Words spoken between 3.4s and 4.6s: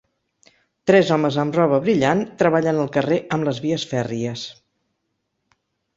les vies fèrries.